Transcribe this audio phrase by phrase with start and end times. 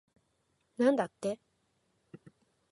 [0.79, 1.37] なんだって